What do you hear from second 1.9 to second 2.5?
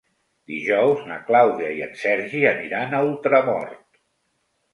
Sergi